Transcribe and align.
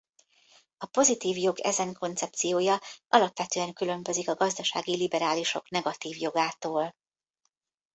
A 0.77 0.85
pozitív 0.85 1.37
jog 1.37 1.59
ezen 1.59 1.93
koncepciója 1.93 2.79
alapvetően 3.07 3.73
különbözik 3.73 4.29
a 4.29 4.35
gazdasági 4.35 4.95
liberálisok 4.95 5.69
negatív 5.69 6.17
jogától. 6.19 6.95